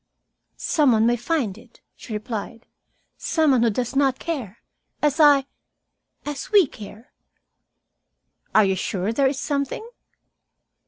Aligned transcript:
"Some 0.57 0.93
one 0.93 1.05
may 1.05 1.15
find 1.15 1.59
it," 1.59 1.79
she 1.95 2.13
replied. 2.13 2.65
"Some 3.19 3.51
one 3.51 3.61
who 3.61 3.69
does 3.69 3.95
not 3.95 4.17
care, 4.17 4.57
as 4.99 5.19
I 5.19 5.45
as 6.25 6.51
we 6.51 6.65
care." 6.65 7.13
"Are 8.55 8.65
you 8.65 8.75
sure 8.75 9.13
there 9.13 9.27
is 9.27 9.39
something?" 9.39 9.87